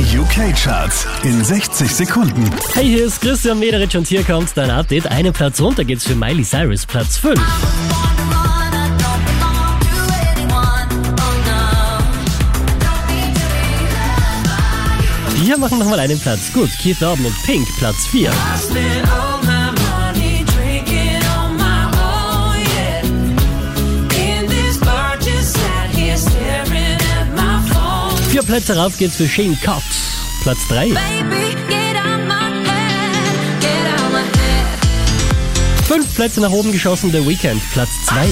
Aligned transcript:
Die 0.00 0.18
UK-Charts 0.18 1.06
in 1.24 1.44
60 1.44 1.94
Sekunden. 1.94 2.50
Hey, 2.72 2.86
hier 2.86 3.04
ist 3.04 3.20
Christian 3.20 3.58
Mederich 3.58 3.94
und 3.94 4.08
hier 4.08 4.24
kommt 4.24 4.48
dein 4.56 4.70
Update. 4.70 5.06
Einen 5.06 5.34
Platz 5.34 5.60
runter 5.60 5.84
geht's 5.84 6.06
für 6.06 6.14
Miley 6.14 6.42
Cyrus, 6.42 6.86
Platz 6.86 7.18
5. 7.18 7.38
Wir 15.42 15.58
machen 15.58 15.78
nochmal 15.78 16.00
einen 16.00 16.18
Platz 16.18 16.50
gut. 16.54 16.70
Keith 16.82 17.02
Urban 17.02 17.26
und 17.26 17.42
Pink, 17.44 17.68
Platz 17.76 18.06
4. 18.06 18.30
Vier 28.40 28.46
Plätze 28.46 28.74
rauf 28.74 28.96
geht's 28.96 29.16
für 29.16 29.28
Shane 29.28 29.58
Cox, 29.62 29.84
Platz 30.42 30.66
3. 30.68 30.94
Fünf 35.86 36.14
Plätze 36.14 36.40
nach 36.40 36.50
oben 36.50 36.72
geschossen, 36.72 37.12
The 37.12 37.28
Weekend, 37.28 37.60
Platz 37.74 37.90
2. 38.06 38.28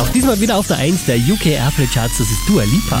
Auch 0.00 0.08
diesmal 0.10 0.38
wieder 0.38 0.56
auf 0.56 0.68
der 0.68 0.76
1 0.76 1.06
der 1.06 1.16
UK 1.16 1.46
Airplay 1.46 1.88
Charts, 1.92 2.18
das 2.18 2.30
ist 2.30 2.48
Dua 2.48 2.62
Lipa. 2.62 3.00